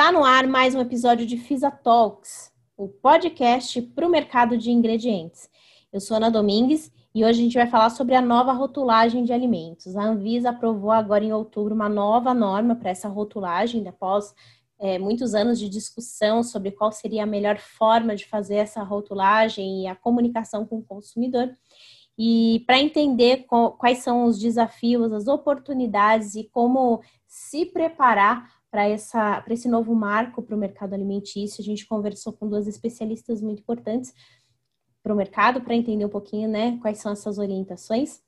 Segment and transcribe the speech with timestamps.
[0.00, 4.70] Está no ar mais um episódio de Fisa Talks, o podcast para o mercado de
[4.70, 5.46] ingredientes.
[5.92, 9.32] Eu sou Ana Domingues e hoje a gente vai falar sobre a nova rotulagem de
[9.34, 9.98] alimentos.
[9.98, 14.34] A Anvisa aprovou agora em outubro uma nova norma para essa rotulagem, após
[14.78, 19.82] é, muitos anos de discussão sobre qual seria a melhor forma de fazer essa rotulagem
[19.82, 21.54] e a comunicação com o consumidor.
[22.16, 23.44] E para entender
[23.76, 30.54] quais são os desafios, as oportunidades e como se preparar para esse novo marco para
[30.54, 34.14] o mercado alimentício, a gente conversou com duas especialistas muito importantes
[35.02, 38.20] para o mercado para entender um pouquinho né, quais são essas orientações.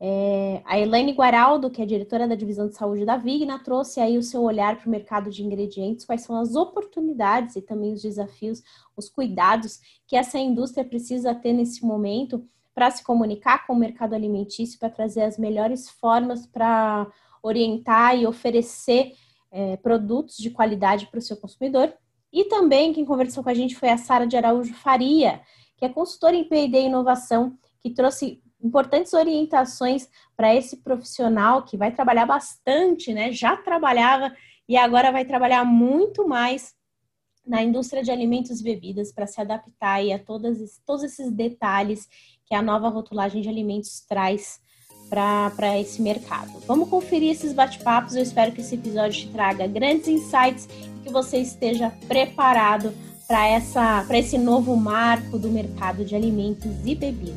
[0.00, 4.16] É, a Elaine Guaraldo, que é diretora da divisão de saúde da Vigna, trouxe aí
[4.16, 8.02] o seu olhar para o mercado de ingredientes, quais são as oportunidades e também os
[8.02, 8.62] desafios,
[8.96, 14.14] os cuidados que essa indústria precisa ter nesse momento para se comunicar com o mercado
[14.14, 17.10] alimentício, para trazer as melhores formas para
[17.42, 19.14] orientar e oferecer
[19.50, 21.92] é, produtos de qualidade para o seu consumidor.
[22.32, 25.40] E também quem conversou com a gente foi a Sara de Araújo Faria,
[25.76, 31.76] que é consultora em P&D e inovação, que trouxe importantes orientações para esse profissional que
[31.76, 33.32] vai trabalhar bastante, né?
[33.32, 34.34] Já trabalhava
[34.68, 36.74] e agora vai trabalhar muito mais
[37.46, 42.06] na indústria de alimentos e bebidas para se adaptar a todos, todos esses detalhes
[42.44, 44.60] que a nova rotulagem de alimentos traz
[45.08, 46.60] para esse mercado.
[46.66, 48.14] Vamos conferir esses bate-papos.
[48.14, 52.92] Eu espero que esse episódio te traga grandes insights e que você esteja preparado
[53.26, 57.36] para esse novo marco do mercado de alimentos e bebidas.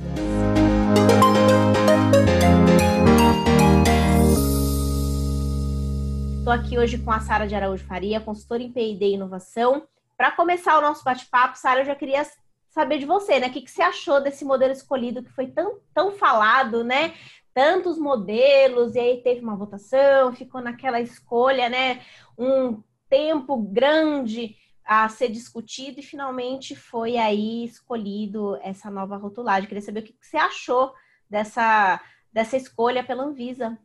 [6.40, 9.84] Estou aqui hoje com a Sara de Araújo Faria, consultora em P&D e inovação.
[10.18, 12.26] Para começar o nosso bate-papo, Sara, eu já queria
[12.70, 13.48] saber de você, né?
[13.48, 17.14] O que, que você achou desse modelo escolhido que foi tão, tão falado, né?
[17.54, 22.02] Tantos modelos, e aí teve uma votação, ficou naquela escolha, né?
[22.38, 29.68] Um tempo grande a ser discutido e finalmente foi aí escolhido essa nova rotulagem.
[29.68, 30.94] Queria saber o que você achou
[31.30, 32.02] dessa,
[32.32, 33.78] dessa escolha pela Anvisa.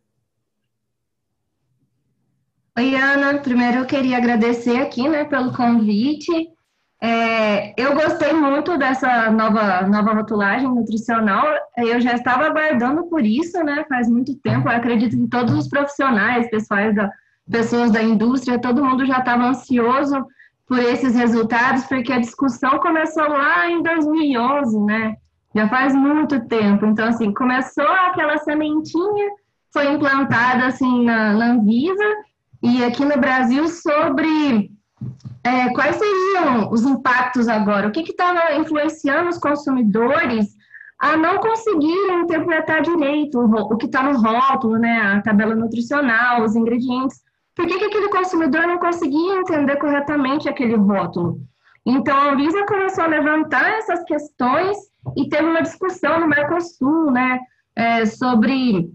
[2.79, 3.39] Oi, Ana.
[3.41, 6.56] Primeiro eu queria agradecer aqui, né, pelo convite.
[7.01, 11.45] É, eu gostei muito dessa nova, nova rotulagem nutricional.
[11.77, 13.85] Eu já estava aguardando por isso, né?
[13.89, 14.69] Faz muito tempo.
[14.69, 17.11] Eu acredito que todos os profissionais, pessoais da,
[17.51, 20.27] pessoas da indústria, todo mundo já estava ansioso
[20.67, 25.17] por esses resultados, porque a discussão começou lá em 2011, né?
[25.55, 26.87] Já faz muito tempo.
[26.87, 29.31] Então, assim, começou aquela sementinha,
[29.73, 32.05] foi implantada, assim, na, na Anvisa,
[32.63, 34.71] e aqui no Brasil sobre
[35.45, 37.89] é, quais seriam os impactos agora?
[37.89, 40.57] O que estava influenciando os consumidores
[40.99, 46.43] a não conseguirem interpretar direito o, o que está no rótulo, né, a tabela nutricional,
[46.43, 47.21] os ingredientes?
[47.55, 51.41] Por que, que aquele consumidor não conseguia entender corretamente aquele rótulo?
[51.87, 54.77] Então, a Anvisa começou a levantar essas questões
[55.17, 57.39] e teve uma discussão no Mercosul, né,
[57.77, 58.91] é, sobre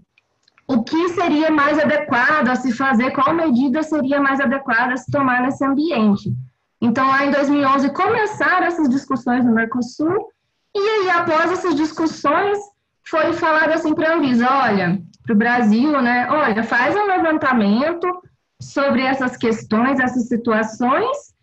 [0.72, 5.10] o que seria mais adequado a se fazer, qual medida seria mais adequada a se
[5.10, 6.32] tomar nesse ambiente.
[6.80, 10.28] Então, lá em 2011, começaram essas discussões no Mercosul,
[10.74, 12.58] e aí, após essas discussões,
[13.06, 18.08] foi falado assim para a Anvisa, olha, para o Brasil, né, olha, faz um levantamento
[18.60, 21.34] sobre essas questões, essas situações,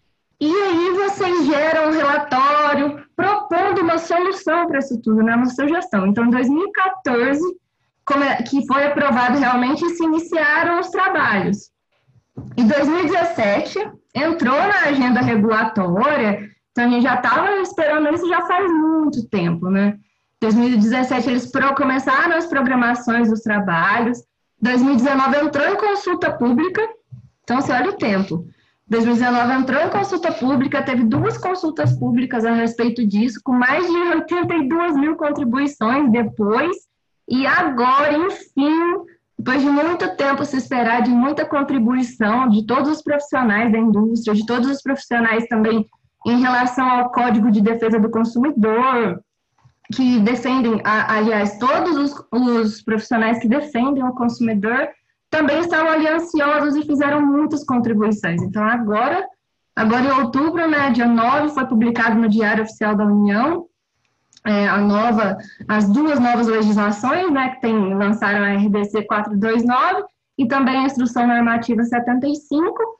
[0.41, 6.07] e aí vocês geram um relatório propondo uma solução para isso tudo, né, uma sugestão.
[6.07, 7.58] Então, em 2014,
[8.49, 11.69] que foi aprovado realmente e se iniciaram os trabalhos.
[12.57, 13.79] Em 2017,
[14.15, 19.69] entrou na agenda regulatória, então a gente já estava esperando isso já faz muito tempo,
[19.69, 19.97] né?
[20.41, 24.23] 2017 eles começaram as programações dos trabalhos,
[24.61, 26.81] 2019 entrou em consulta pública,
[27.43, 28.45] então você olha o tempo.
[28.87, 33.93] 2019 entrou em consulta pública, teve duas consultas públicas a respeito disso, com mais de
[33.93, 36.75] 82 mil contribuições depois,
[37.29, 39.05] e agora, enfim,
[39.37, 44.33] depois de muito tempo se esperar, de muita contribuição de todos os profissionais da indústria,
[44.33, 45.85] de todos os profissionais também
[46.25, 49.21] em relação ao Código de Defesa do Consumidor,
[49.93, 54.89] que defendem, aliás, todos os, os profissionais que defendem o consumidor
[55.29, 58.41] também estavam ali ansiosos e fizeram muitas contribuições.
[58.41, 59.23] Então, agora,
[59.75, 63.68] agora em outubro, né, dia 9, foi publicado no Diário Oficial da União
[64.45, 65.37] é, a nova,
[65.67, 70.03] as duas novas legislações, né, que tem, lançaram a RDC 429
[70.37, 72.99] e também a Instrução Normativa 75.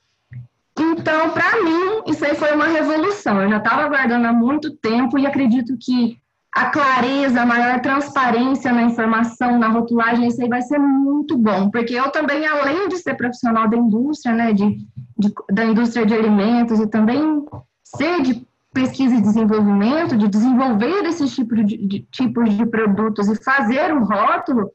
[0.78, 3.42] Então, para mim, isso aí foi uma revolução.
[3.42, 6.18] Eu já estava aguardando há muito tempo e acredito que
[6.52, 11.70] a clareza, a maior transparência na informação, na rotulagem, isso aí vai ser muito bom,
[11.70, 14.78] porque eu também, além de ser profissional da indústria, né, de,
[15.18, 17.46] de da indústria de alimentos e também
[17.84, 23.44] ser de pesquisa e desenvolvimento, de desenvolver esses tipos de, de, tipos de produtos e
[23.44, 24.72] fazer um rótulo,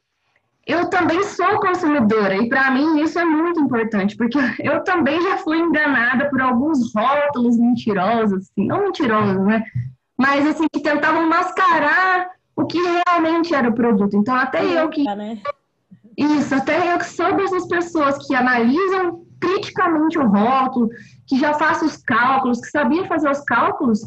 [0.67, 5.39] eu também sou consumidora e para mim isso é muito importante, porque eu também já
[5.39, 9.63] fui enganada por alguns rótulos mentirosos, assim, não mentirosos, né?
[10.17, 14.17] Mas assim, que tentavam mascarar o que realmente era o produto.
[14.17, 15.05] Então, até eu que.
[16.17, 20.89] Isso, até eu que sou dessas pessoas que analisam criticamente o rótulo,
[21.27, 24.01] que já faço os cálculos, que sabia fazer os cálculos,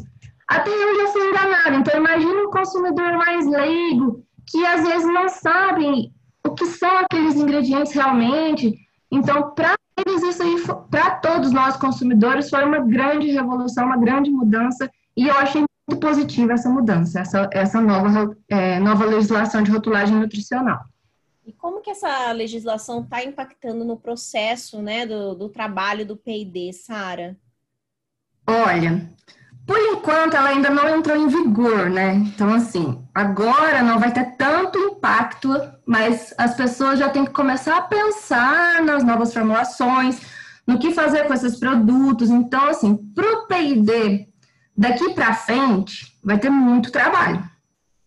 [0.48, 1.76] até eu já fui enganada.
[1.76, 6.10] Então, imagine um consumidor mais leigo, que às vezes não sabe
[6.46, 8.74] o que são aqueles ingredientes realmente.
[9.10, 9.74] Então, para
[10.06, 10.56] eles, isso aí,
[10.90, 16.00] para todos nós consumidores, foi uma grande revolução, uma grande mudança, e eu achei muito
[16.00, 20.80] positiva essa mudança, essa, essa nova, é, nova legislação de rotulagem nutricional.
[21.48, 26.74] E como que essa legislação está impactando no processo né, do, do trabalho do P&D,
[26.74, 27.38] Sara?
[28.46, 29.08] Olha,
[29.66, 32.16] por enquanto ela ainda não entrou em vigor, né?
[32.16, 35.48] Então, assim, agora não vai ter tanto impacto,
[35.86, 40.20] mas as pessoas já têm que começar a pensar nas novas formulações,
[40.66, 42.28] no que fazer com esses produtos.
[42.28, 44.28] Então, assim, para o P&D,
[44.76, 47.42] daqui para frente, vai ter muito trabalho.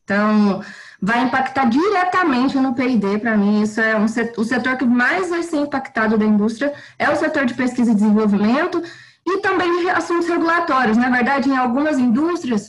[0.03, 0.61] Então,
[1.01, 5.30] vai impactar diretamente no P&D, para mim, isso é um setor, o setor que mais
[5.30, 8.83] vai ser impactado da indústria, é o setor de pesquisa e desenvolvimento
[9.25, 10.98] e também de assuntos regulatórios.
[10.98, 12.68] Na verdade, em algumas indústrias,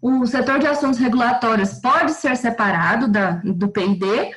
[0.00, 4.34] o setor de assuntos regulatórios pode ser separado da, do P&D,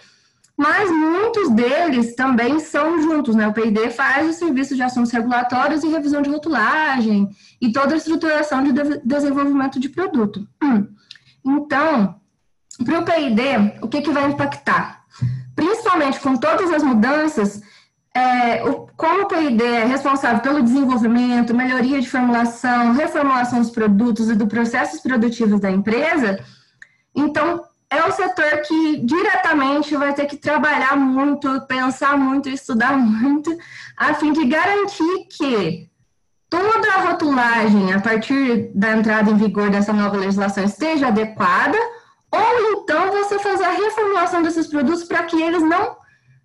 [0.58, 3.48] mas muitos deles também são juntos, né?
[3.48, 7.30] O P&D faz o serviço de assuntos regulatórios e revisão de rotulagem
[7.62, 8.74] e toda a estruturação de
[9.06, 10.48] desenvolvimento de produto.
[11.46, 12.20] Então,
[12.84, 13.42] para o PID,
[13.82, 15.04] o que, que vai impactar?
[15.56, 17.62] Principalmente com todas as mudanças,
[18.16, 24.30] é, o, como o PID é responsável pelo desenvolvimento, melhoria de formulação, reformulação dos produtos
[24.30, 26.40] e dos processos produtivos da empresa,
[27.16, 33.56] então é o setor que diretamente vai ter que trabalhar muito, pensar muito, estudar muito,
[33.96, 35.90] a fim de garantir que
[36.50, 41.78] toda a rotulagem, a partir da entrada em vigor dessa nova legislação, esteja adequada
[42.32, 45.96] ou então você fazer a reformulação desses produtos para que eles não,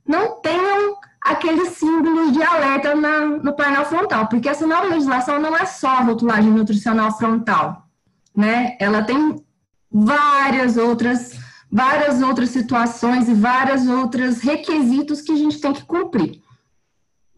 [0.06, 5.56] não tenham aqueles símbolos de alerta na, no painel frontal, porque essa nova legislação não
[5.56, 7.86] é só a rotulagem nutricional frontal,
[8.34, 8.76] né?
[8.80, 9.44] Ela tem
[9.90, 11.38] várias outras,
[11.70, 16.40] várias outras situações e várias outras requisitos que a gente tem que cumprir.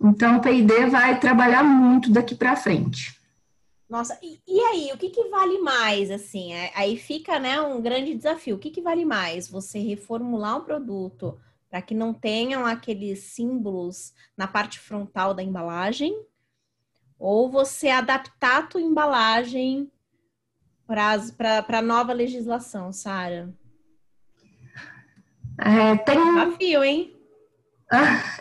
[0.01, 3.19] Então, o P&D vai trabalhar muito daqui para frente.
[3.89, 6.55] Nossa, e, e, aí, o que, que vale mais, assim?
[6.55, 8.57] É, aí fica, né, um grande desafio.
[8.57, 9.49] O que, que vale mais?
[9.49, 11.39] Você reformular um produto
[11.71, 16.17] para que não tenham aqueles símbolos na parte frontal da embalagem?
[17.19, 19.91] Ou você adaptar a tua embalagem
[20.87, 23.55] para a nova legislação, Sara?
[25.61, 26.19] É, tem...
[26.19, 27.17] Desafio, hein?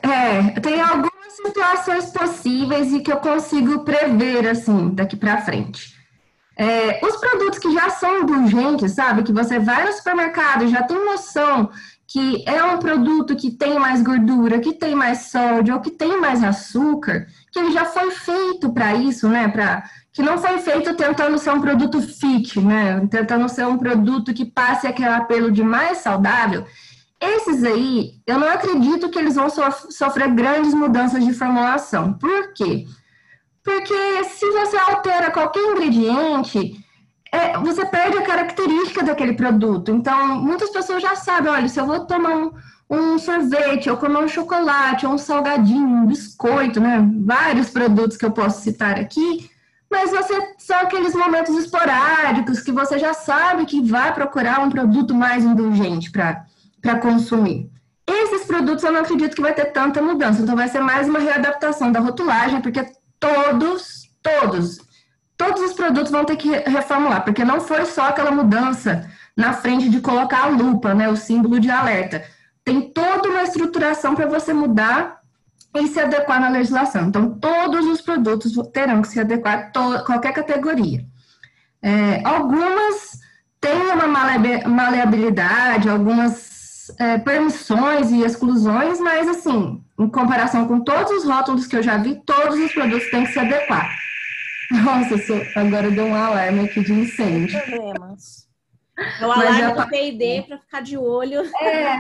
[0.01, 5.94] É, tem algum situações possíveis e que eu consigo prever, assim, daqui para frente.
[6.56, 9.24] É, os produtos que já são indulgentes, sabe?
[9.24, 11.69] Que você vai no supermercado já tem noção
[12.13, 16.19] que é um produto que tem mais gordura, que tem mais sódio ou que tem
[16.21, 19.47] mais açúcar, que ele já foi feito para isso, né?
[19.47, 23.03] Pra, que não foi feito tentando ser um produto fit, né?
[23.10, 26.67] Tentando ser um produto que passe aquele apelo de mais saudável.
[27.24, 32.13] Esses aí, eu não acredito que eles vão sofrer grandes mudanças de formulação.
[32.13, 32.86] Por quê?
[33.63, 36.75] Porque se você altera qualquer ingrediente,
[37.32, 39.89] é, você perde a característica daquele produto.
[39.89, 42.51] Então, muitas pessoas já sabem, olha, se eu vou tomar um,
[42.89, 47.00] um sorvete, ou comer um chocolate, ou um salgadinho, um biscoito, né?
[47.24, 49.50] Vários produtos que eu posso citar aqui,
[49.89, 55.15] mas você são aqueles momentos esporádicos que você já sabe que vai procurar um produto
[55.15, 56.46] mais indulgente para
[56.84, 57.72] para consumir.
[58.06, 61.20] Esses produtos eu não acredito que vai ter tanta mudança, então vai ser mais uma
[61.20, 62.86] readaptação da rotulagem, porque
[63.18, 64.78] todos, todos,
[65.38, 69.88] todos os produtos vão ter que reformular, porque não foi só aquela mudança na frente
[69.88, 72.22] de colocar a lupa, né, o símbolo de alerta.
[72.66, 75.22] Tem toda uma estruturação para você mudar
[75.75, 77.08] e se adequar na legislação.
[77.08, 81.06] Então, todos os produtos terão que se adequar a qualquer categoria.
[81.82, 83.20] É, algumas
[83.60, 84.08] têm uma
[84.68, 86.52] maleabilidade, algumas
[87.00, 91.98] é, permissões e exclusões, mas assim, em comparação com todos os rótulos que eu já
[91.98, 93.90] vi, todos os produtos têm que se adequar.
[94.72, 97.60] Nossa, sou, agora deu um alarme aqui de incêndio.
[97.66, 98.44] Problemas.
[99.20, 101.42] É o alarme do P&D para ficar de olho.
[101.60, 101.98] É,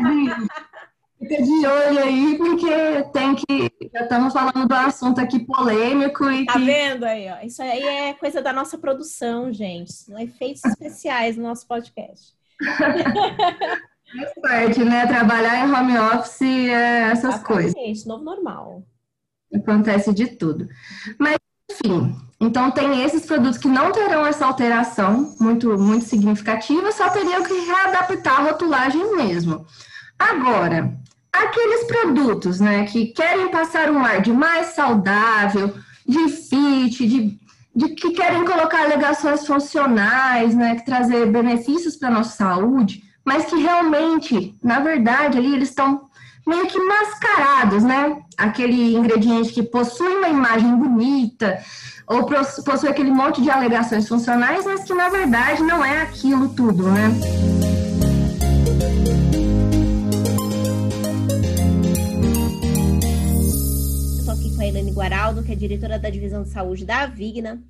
[1.17, 3.71] fica de olho aí, porque tem que.
[3.91, 6.45] Já estamos falando do assunto aqui polêmico e.
[6.45, 6.59] Tá que...
[6.59, 7.43] vendo aí, ó?
[7.43, 9.91] Isso aí é coisa da nossa produção, gente.
[9.91, 12.35] São efeitos especiais no nosso podcast.
[14.15, 15.07] Faz parte, né?
[15.07, 18.05] Trabalhar em home office é essas Exatamente, coisas.
[18.05, 18.83] novo normal.
[19.53, 20.67] Acontece de tudo.
[21.19, 21.37] Mas,
[21.71, 27.43] enfim, então tem esses produtos que não terão essa alteração muito, muito significativa, só teriam
[27.43, 29.65] que readaptar a rotulagem mesmo.
[30.17, 30.97] Agora,
[31.31, 35.73] aqueles produtos, né, que querem passar um ar de mais saudável,
[36.07, 37.39] de fit, de,
[37.75, 43.45] de que querem colocar alegações funcionais, né, que trazer benefícios para a nossa saúde, mas
[43.45, 46.09] que realmente, na verdade, ali eles estão
[46.45, 48.21] meio que mascarados, né?
[48.37, 51.57] Aquele ingrediente que possui uma imagem bonita,
[52.05, 56.91] ou possui aquele monte de alegações funcionais, mas que na verdade não é aquilo tudo,
[56.91, 57.09] né?
[64.19, 67.61] Estou aqui com a Helene Guaraldo, que é diretora da Divisão de Saúde da Vigna.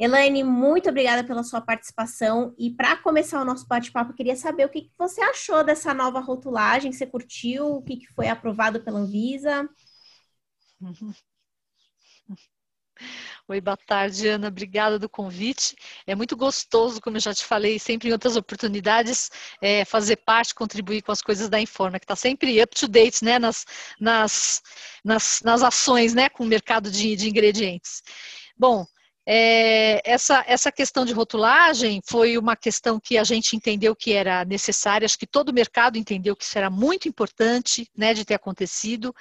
[0.00, 2.54] Elaine, muito obrigada pela sua participação.
[2.58, 6.20] E para começar o nosso bate-papo, queria saber o que, que, você achou dessa nova
[6.20, 6.90] rotulagem.
[6.90, 7.66] Você curtiu?
[7.66, 9.68] O que, que foi aprovado pela Anvisa?
[13.46, 14.48] Oi, boa tarde, Ana.
[14.48, 15.76] Obrigada do convite.
[16.06, 19.30] É muito gostoso, como eu já te falei, sempre em outras oportunidades,
[19.60, 23.22] é, fazer parte, contribuir com as coisas da Informa, que está sempre up to date
[23.22, 23.66] né, nas,
[24.00, 24.62] nas,
[25.04, 28.02] nas, nas ações né, com o mercado de, de ingredientes.
[28.56, 28.86] Bom,
[29.26, 34.44] é, essa, essa questão de rotulagem foi uma questão que a gente entendeu que era
[34.44, 38.34] necessária, acho que todo o mercado entendeu que isso era muito importante né, de ter
[38.34, 39.14] acontecido,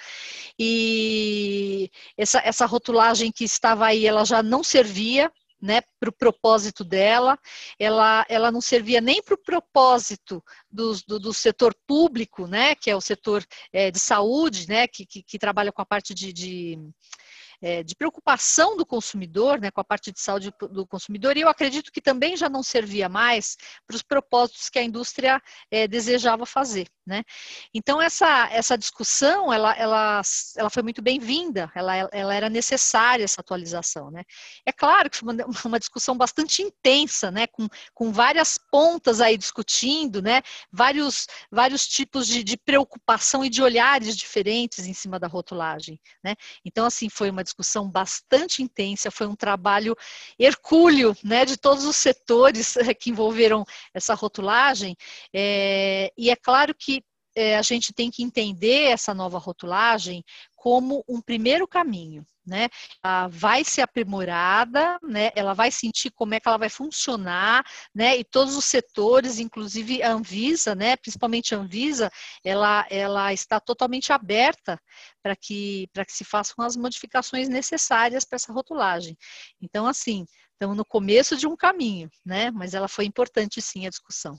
[0.58, 6.84] e essa, essa rotulagem que estava aí, ela já não servia, né, para o propósito
[6.84, 7.38] dela,
[7.78, 12.90] ela, ela não servia nem para o propósito do, do, do, setor público, né, que
[12.90, 16.32] é o setor é, de saúde, né, que, que, que, trabalha com a parte de,
[16.32, 16.80] de
[17.62, 21.50] é, de preocupação do consumidor, né, com a parte de saúde do consumidor, e eu
[21.50, 26.46] acredito que também já não servia mais para os propósitos que a indústria é, desejava
[26.46, 26.88] fazer.
[27.10, 27.24] Né?
[27.74, 30.22] Então, essa, essa discussão, ela, ela,
[30.56, 34.12] ela foi muito bem-vinda, ela, ela era necessária, essa atualização.
[34.12, 34.24] Né?
[34.64, 37.48] É claro que foi uma, uma discussão bastante intensa, né?
[37.48, 40.44] com, com várias pontas aí discutindo, né?
[40.72, 46.00] vários, vários tipos de, de preocupação e de olhares diferentes em cima da rotulagem.
[46.24, 46.36] Né?
[46.64, 49.96] Então, assim, foi uma discussão bastante intensa, foi um trabalho
[50.38, 54.96] hercúleo né, de todos os setores que envolveram essa rotulagem,
[55.34, 57.04] é, e é claro que
[57.36, 60.24] é, a gente tem que entender essa nova rotulagem
[60.60, 62.68] como um primeiro caminho, né?
[63.02, 65.32] Ela vai ser aprimorada, né?
[65.34, 67.64] Ela vai sentir como é que ela vai funcionar,
[67.96, 68.18] né?
[68.18, 70.98] E todos os setores, inclusive a Anvisa, né?
[70.98, 72.12] Principalmente a Anvisa,
[72.44, 74.78] ela, ela está totalmente aberta
[75.24, 79.18] para que para que se façam as modificações necessárias para essa rotulagem.
[79.62, 82.52] Então, assim, estamos no começo de um caminho, né?
[82.52, 84.38] Mas ela foi importante sim a discussão.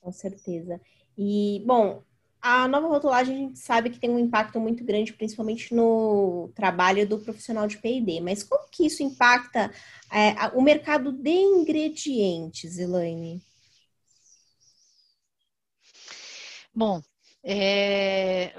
[0.00, 0.80] Com certeza.
[1.16, 2.02] E, bom,
[2.40, 7.06] a nova rotulagem a gente sabe que tem um impacto muito grande, principalmente no trabalho
[7.06, 8.20] do profissional de P&D.
[8.20, 9.70] Mas como que isso impacta
[10.12, 13.42] é, o mercado de ingredientes, Elaine?
[16.74, 17.02] Bom,
[17.42, 18.52] é,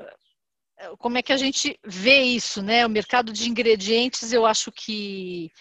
[0.97, 2.85] como é que a gente vê isso, né?
[2.85, 5.51] O mercado de ingredientes, eu acho que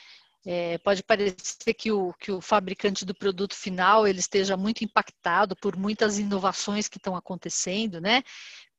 [0.47, 5.55] é, pode parecer que o, que o fabricante do produto final ele esteja muito impactado
[5.57, 8.23] por muitas inovações que estão acontecendo, né?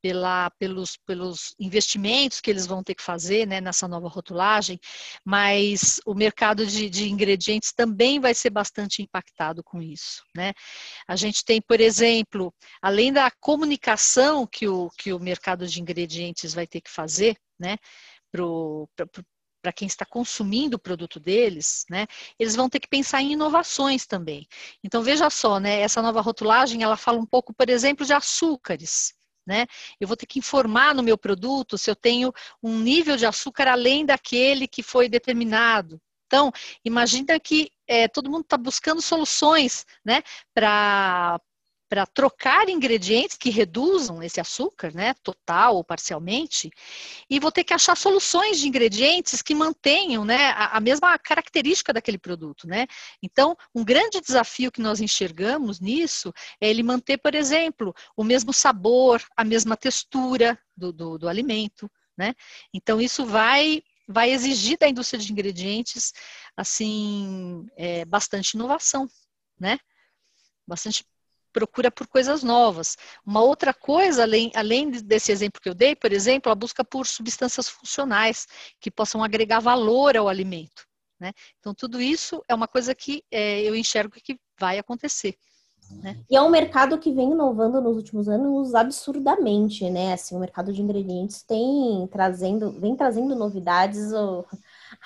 [0.01, 4.80] Pela, pelos, pelos investimentos que eles vão ter que fazer né, nessa nova rotulagem,
[5.24, 10.24] mas o mercado de, de, ingredientes também vai ser bastante impactado com isso.
[10.36, 10.53] Né?
[11.08, 12.51] A gente tem, por exemplo,
[12.82, 17.77] além da comunicação que o, que o mercado de ingredientes vai ter que fazer, né,
[19.62, 22.08] para quem está consumindo o produto deles, né,
[22.39, 24.48] eles vão ter que pensar em inovações também.
[24.84, 29.13] Então veja só, né, essa nova rotulagem, ela fala um pouco, por exemplo, de açúcares.
[29.46, 29.65] Né?
[30.00, 33.68] Eu vou ter que informar no meu produto se eu tenho um nível de açúcar
[33.68, 36.00] além daquele que foi determinado.
[36.27, 36.51] Então,
[36.86, 40.22] imagina que é, todo mundo está buscando soluções né,
[40.53, 41.41] para
[41.91, 46.71] para trocar ingredientes que reduzam esse açúcar, né, total ou parcialmente,
[47.29, 51.91] e vou ter que achar soluções de ingredientes que mantenham, né, a, a, mesma característica
[51.91, 52.88] daquele produto, né.
[53.21, 56.31] Então, um grande desafio que nós enxergamos nisso
[56.62, 61.91] é ele manter, por exemplo, o mesmo sabor, a mesma textura do, do, do alimento,
[62.17, 62.33] né.
[62.74, 66.12] Então, isso vai vai exigir da indústria de ingredientes
[66.55, 69.07] assim é, bastante inovação,
[69.60, 69.77] né?
[70.67, 71.03] bastante
[71.51, 72.98] procura por coisas novas.
[73.25, 77.05] Uma outra coisa, além, além desse exemplo que eu dei, por exemplo, a busca por
[77.08, 78.48] substâncias funcionais
[78.79, 80.86] que possam agregar valor ao alimento.
[81.20, 81.34] Né?
[81.60, 85.36] Então, tudo isso é uma coisa que é, eu enxergo que vai acontecer.
[86.01, 86.17] Né?
[86.29, 90.13] E é um mercado que vem inovando nos últimos anos absurdamente, né?
[90.13, 94.12] Assim, o mercado de ingredientes tem trazendo, vem trazendo novidades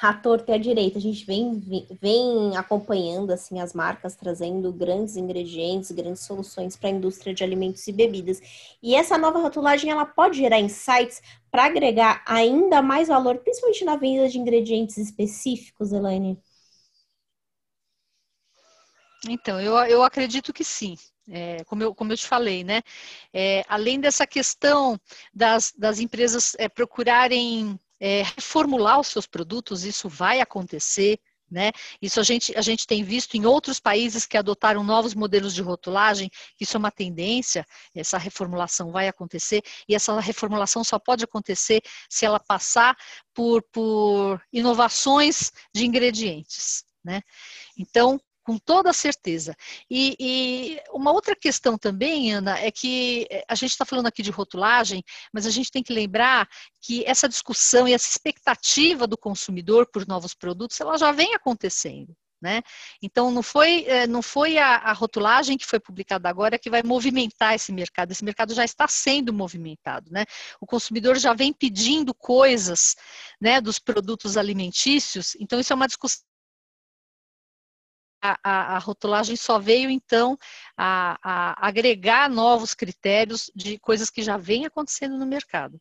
[0.02, 0.98] à torta e à direita.
[0.98, 6.94] A gente vem, vem acompanhando assim as marcas trazendo grandes ingredientes, grandes soluções para a
[6.94, 8.42] indústria de alimentos e bebidas.
[8.82, 13.96] E essa nova rotulagem ela pode gerar insights para agregar ainda mais valor, principalmente na
[13.96, 16.38] venda de ingredientes específicos, Elaine.
[19.28, 20.96] Então, eu, eu acredito que sim.
[21.28, 22.84] É, como, eu, como eu te falei, né?
[23.34, 25.00] É, além dessa questão
[25.34, 31.20] das, das empresas é, procurarem é, reformular os seus produtos, isso vai acontecer.
[31.50, 31.72] Né?
[32.02, 35.62] Isso a gente, a gente tem visto em outros países que adotaram novos modelos de
[35.62, 41.82] rotulagem, isso é uma tendência, essa reformulação vai acontecer, e essa reformulação só pode acontecer
[42.10, 42.98] se ela passar
[43.32, 46.84] por, por inovações de ingredientes.
[47.04, 47.22] Né?
[47.78, 49.56] Então, com toda certeza.
[49.90, 54.22] E, e, uma outra questão também, Ana, é que eh, a gente está falando aqui
[54.22, 56.48] de rotulagem, mas a gente tem que lembrar
[56.80, 62.16] que essa discussão e essa expectativa do consumidor por novos produtos, ela já vem acontecendo.
[62.42, 62.62] Né?
[63.02, 66.84] Então não foi, eh, não foi a, a, rotulagem que foi publicada agora que vai
[66.84, 68.12] movimentar esse mercado.
[68.12, 70.26] Esse mercado já está sendo movimentado, né?
[70.62, 72.96] O consumidor já vem pedindo coisas,
[73.42, 75.36] né, dos produtos alimentícios.
[75.40, 76.24] Então isso é uma discussão
[78.44, 80.38] a, a, rotulagem só veio, então,
[80.78, 85.80] a, a, agregar novos critérios de coisas que já vêm acontecendo no mercado.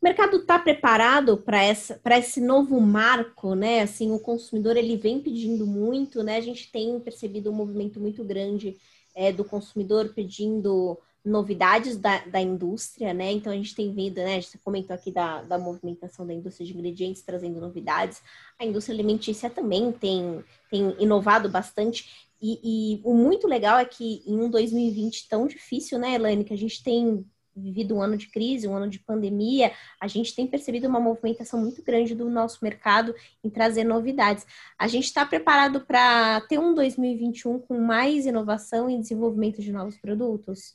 [0.00, 3.80] O mercado está preparado para esse novo marco, né?
[3.80, 6.36] Assim, o consumidor ele vem pedindo muito, né?
[6.36, 8.76] A gente tem percebido um movimento muito grande
[9.14, 13.32] é, do consumidor pedindo novidades da, da indústria, né?
[13.32, 14.36] Então a gente tem vindo, né?
[14.36, 18.22] A gente comentou aqui da, da movimentação da indústria de ingredientes trazendo novidades.
[18.58, 22.28] A indústria alimentícia também tem, tem inovado bastante.
[22.42, 26.52] E, e o muito legal é que em um 2020 tão difícil, né, Elaine, que
[26.52, 27.24] a gente tem
[27.56, 31.60] vivido um ano de crise, um ano de pandemia, a gente tem percebido uma movimentação
[31.60, 34.44] muito grande do nosso mercado em trazer novidades.
[34.78, 39.96] A gente está preparado para ter um 2021 com mais inovação e desenvolvimento de novos
[39.96, 40.74] produtos?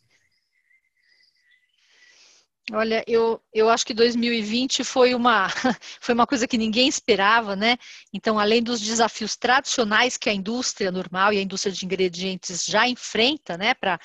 [2.71, 5.47] Olha, eu, eu acho que 2020 foi uma,
[5.99, 7.77] foi uma coisa que ninguém esperava, né?
[8.13, 12.87] Então, além dos desafios tradicionais que a indústria normal e a indústria de ingredientes já
[12.87, 13.99] enfrenta, né, para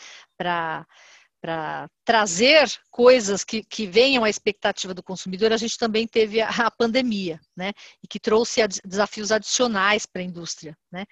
[2.07, 6.71] trazer coisas que, que venham à expectativa do consumidor, a gente também teve a, a
[6.71, 7.73] pandemia, né?
[8.03, 11.05] E que trouxe desafios adicionais para a indústria, né?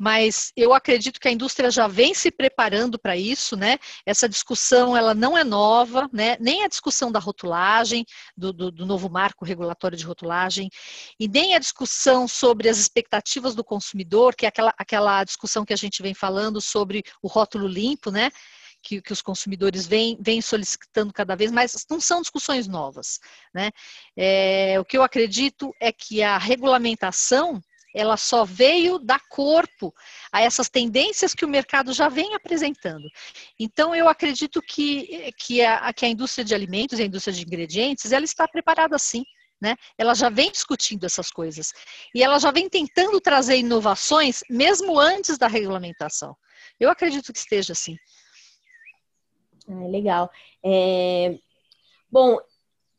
[0.00, 3.76] Mas eu acredito que a indústria já vem se preparando para isso, né?
[4.06, 6.38] Essa discussão ela não é nova, né?
[6.40, 10.70] Nem a discussão da rotulagem, do, do, do novo marco regulatório de rotulagem,
[11.18, 15.74] e nem a discussão sobre as expectativas do consumidor, que é aquela, aquela discussão que
[15.74, 18.30] a gente vem falando sobre o rótulo limpo, né?
[18.82, 23.18] Que, que, os consumidores vêm, vêm solicitando cada vez mais, não são discussões novas.
[23.52, 23.70] Né?
[24.16, 27.60] É, o que eu acredito é que a regulamentação
[27.94, 29.94] ela só veio dar corpo
[30.32, 33.08] a essas tendências que o mercado já vem apresentando.
[33.58, 37.42] Então, eu acredito que, que, a, que a indústria de alimentos e a indústria de
[37.42, 39.24] ingredientes, ela está preparada sim.
[39.60, 39.76] Né?
[39.98, 41.72] Ela já vem discutindo essas coisas.
[42.14, 46.34] E ela já vem tentando trazer inovações, mesmo antes da regulamentação.
[46.78, 47.94] Eu acredito que esteja assim.
[49.68, 50.30] Ah, legal.
[50.64, 51.38] É...
[52.10, 52.38] Bom,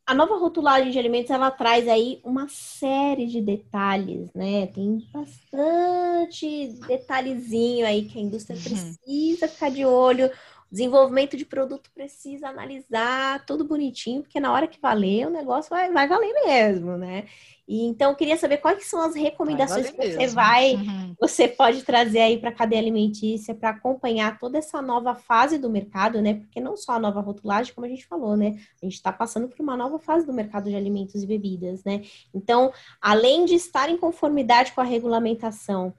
[0.06, 4.68] a nova rotulagem de alimentos ela traz aí uma série de detalhes, né?
[4.68, 8.64] Tem bastante detalhezinho aí que a indústria uhum.
[8.64, 10.30] precisa ficar de olho.
[10.72, 15.92] Desenvolvimento de produto precisa analisar tudo bonitinho, porque na hora que valer, o negócio vai,
[15.92, 17.26] vai valer mesmo, né?
[17.68, 20.36] E, então, eu queria saber quais são as recomendações que você mesmo.
[20.36, 21.16] vai, uhum.
[21.20, 25.70] você pode trazer aí para a cadeia alimentícia para acompanhar toda essa nova fase do
[25.70, 26.34] mercado, né?
[26.34, 28.58] Porque não só a nova rotulagem, como a gente falou, né?
[28.82, 32.02] A gente está passando por uma nova fase do mercado de alimentos e bebidas, né?
[32.34, 35.94] Então, além de estar em conformidade com a regulamentação,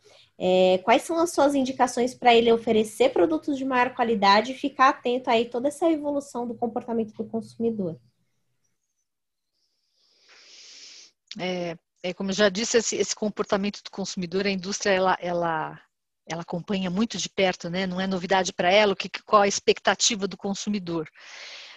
[0.45, 4.89] é, quais são as suas indicações para ele oferecer produtos de maior qualidade e ficar
[4.89, 7.97] atento aí toda essa evolução do comportamento do consumidor?
[11.39, 15.81] É, é, como eu já disse, esse, esse, comportamento do consumidor, a indústria, ela, ela,
[16.27, 17.87] ela acompanha muito de perto, né?
[17.87, 21.09] Não é novidade para ela o que, qual a expectativa do consumidor.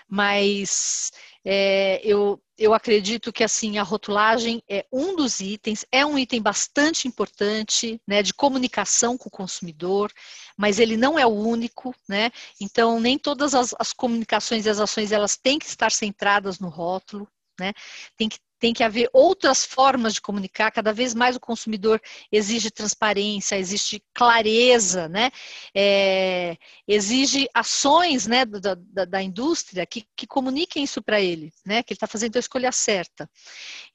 [0.07, 1.11] Mas
[1.43, 6.41] é, eu, eu acredito que assim a rotulagem é um dos itens, é um item
[6.41, 10.11] bastante importante, né, de comunicação com o consumidor,
[10.57, 12.31] mas ele não é o único, né?
[12.59, 16.69] Então nem todas as, as comunicações e as ações elas têm que estar centradas no
[16.69, 17.27] rótulo,
[17.59, 17.73] né?
[18.17, 22.71] Tem que tem que haver outras formas de comunicar, cada vez mais o consumidor exige
[22.71, 25.31] transparência, exige clareza, né?
[25.75, 31.83] É, exige ações né, da, da, da indústria que, que, comuniquem isso para ele, né?
[31.83, 33.29] Que ele está fazendo a escolha certa.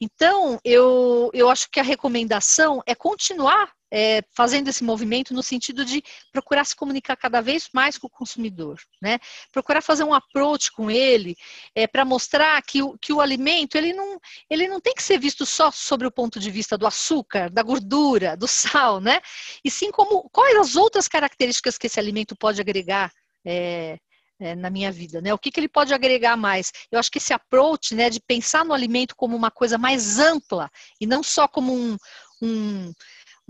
[0.01, 5.85] Então, eu, eu acho que a recomendação é continuar é, fazendo esse movimento no sentido
[5.85, 9.19] de procurar se comunicar cada vez mais com o consumidor, né?
[9.53, 11.37] Procurar fazer um approach com ele
[11.75, 15.19] é, para mostrar que o, que o alimento ele não, ele não tem que ser
[15.19, 19.21] visto só sobre o ponto de vista do açúcar, da gordura, do sal, né?
[19.65, 23.13] E sim como quais as outras características que esse alimento pode agregar
[23.45, 23.99] é,
[24.41, 25.35] é, na minha vida, né?
[25.35, 26.73] O que, que ele pode agregar mais?
[26.91, 30.71] Eu acho que esse approach, né, de pensar no alimento como uma coisa mais ampla
[31.01, 31.97] e não só como um,
[32.41, 32.93] um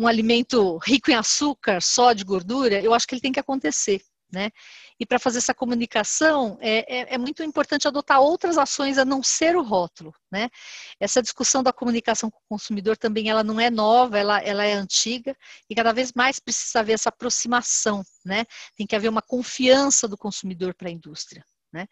[0.01, 4.01] um alimento rico em açúcar, só de gordura, eu acho que ele tem que acontecer.
[4.33, 4.51] Né?
[4.99, 9.25] E para fazer essa comunicação é, é, é, muito importante adotar outras ações a não
[9.25, 10.15] ser o rótulo.
[10.31, 10.49] Né?
[11.01, 14.73] Essa discussão da comunicação com o consumidor também ela não é nova, ela, ela é
[14.73, 15.37] antiga
[15.69, 18.05] e cada vez mais precisa haver essa aproximação.
[18.25, 18.45] Né?
[18.77, 21.45] Tem que haver uma confiança do consumidor para a indústria.
[21.73, 21.89] Né?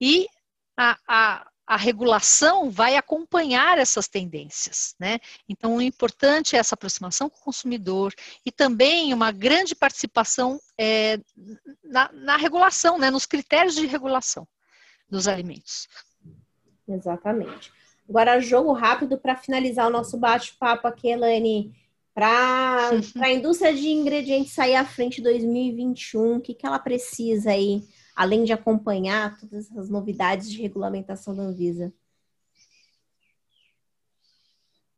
[0.00, 0.26] E
[0.76, 5.18] a, a, a regulação vai acompanhar essas tendências, né?
[5.48, 8.12] Então, o importante é essa aproximação com o consumidor
[8.44, 11.18] e também uma grande participação é,
[11.84, 13.10] na, na, regulação, né?
[13.10, 14.46] Nos critérios de regulação
[15.08, 15.88] dos alimentos.
[16.88, 17.72] Exatamente.
[18.08, 21.72] Agora, jogo rápido para finalizar o nosso bate-papo aqui, Elane.
[22.12, 22.90] Para
[23.22, 27.82] a indústria de ingredientes sair à frente em 2021, o que, que ela precisa aí
[28.14, 31.92] além de acompanhar todas as novidades de regulamentação da Anvisa?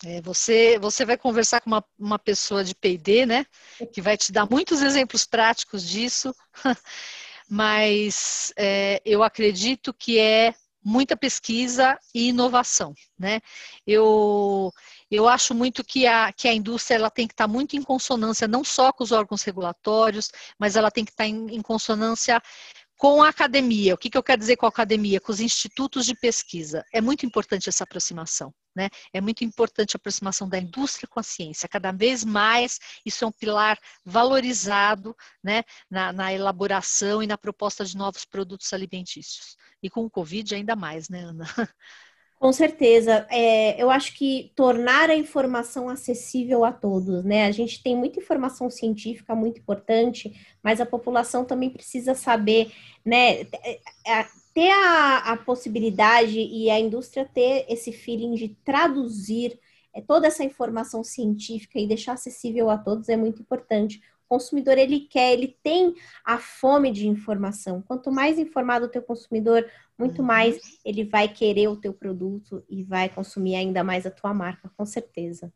[0.05, 3.47] É, você, você vai conversar com uma, uma pessoa de PD, né?
[3.93, 6.35] Que vai te dar muitos exemplos práticos disso,
[7.49, 13.41] mas é, eu acredito que é muita pesquisa e inovação, né?
[13.87, 14.71] Eu,
[15.11, 18.47] eu acho muito que a, que a indústria ela tem que estar muito em consonância
[18.47, 22.43] não só com os órgãos regulatórios, mas ela tem que estar em, em consonância
[22.97, 23.95] com a academia.
[23.95, 25.21] O que, que eu quero dizer com a academia?
[25.21, 26.85] Com os institutos de pesquisa.
[26.93, 28.53] É muito importante essa aproximação.
[28.75, 28.89] Né?
[29.13, 31.69] É muito importante a aproximação da indústria com a ciência.
[31.69, 37.85] Cada vez mais isso é um pilar valorizado né, na, na elaboração e na proposta
[37.85, 39.57] de novos produtos alimentícios.
[39.81, 41.45] E com o Covid ainda mais, né, Ana?
[42.45, 43.27] Com certeza.
[43.31, 47.47] É, eu acho que tornar a informação acessível a todos, né?
[47.47, 50.31] A gente tem muita informação científica muito importante,
[50.63, 52.71] mas a população também precisa saber,
[53.03, 53.41] né?
[53.41, 59.59] É, é, ter a, a possibilidade e a indústria ter esse feeling de traduzir
[59.95, 64.03] é, toda essa informação científica e deixar acessível a todos é muito importante.
[64.35, 65.95] O consumidor ele quer, ele tem
[66.25, 67.81] a fome de informação.
[67.81, 69.65] Quanto mais informado o teu consumidor,
[69.97, 70.27] muito uhum.
[70.27, 74.69] mais ele vai querer o teu produto e vai consumir ainda mais a tua marca,
[74.77, 75.53] com certeza.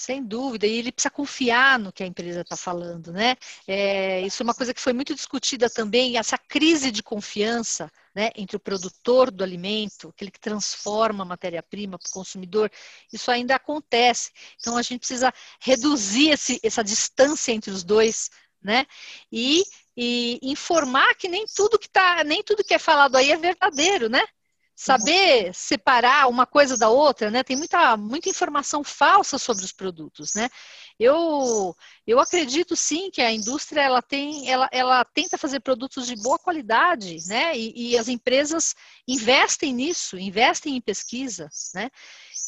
[0.00, 3.36] Sem dúvida, e ele precisa confiar no que a empresa está falando, né?
[3.68, 8.30] É, isso é uma coisa que foi muito discutida também, essa crise de confiança né,
[8.34, 12.72] entre o produtor do alimento, aquele que transforma a matéria-prima para o consumidor,
[13.12, 14.30] isso ainda acontece.
[14.58, 18.30] Então a gente precisa reduzir esse, essa distância entre os dois,
[18.62, 18.86] né?
[19.30, 23.36] E, e informar que nem tudo que tá, nem tudo que é falado aí é
[23.36, 24.24] verdadeiro, né?
[24.80, 27.42] Saber separar uma coisa da outra, né?
[27.44, 30.48] Tem muita, muita informação falsa sobre os produtos, né?
[30.98, 36.16] Eu, eu acredito sim que a indústria ela tem, ela, ela tenta fazer produtos de
[36.16, 37.54] boa qualidade, né?
[37.54, 38.74] E, e as empresas
[39.06, 41.90] investem nisso, investem em pesquisa, né?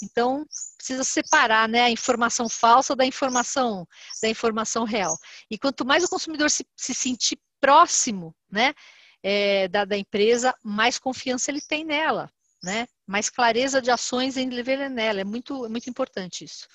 [0.03, 0.47] Então
[0.79, 3.87] precisa separar, né, a informação falsa da informação
[4.23, 5.19] da informação real.
[5.51, 8.73] E quanto mais o consumidor se, se sentir próximo, né?
[9.23, 12.31] É, da, da, empresa, mais confiança ele tem nela,
[12.63, 12.87] né?
[13.07, 15.21] Mais clareza de ações em ver nela.
[15.21, 16.67] É muito, é muito importante isso.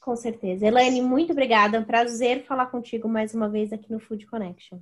[0.00, 0.66] Com certeza.
[0.66, 1.76] Elaine, muito obrigada.
[1.76, 4.78] É um prazer falar contigo mais uma vez aqui no Food Connection.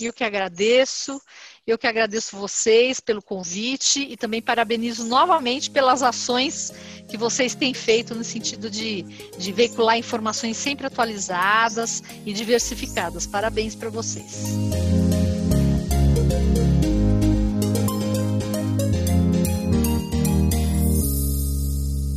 [0.00, 1.20] Eu que agradeço,
[1.66, 6.72] eu que agradeço vocês pelo convite e também parabenizo novamente pelas ações
[7.08, 9.02] que vocês têm feito no sentido de,
[9.38, 13.26] de veicular informações sempre atualizadas e diversificadas.
[13.26, 15.01] Parabéns para vocês.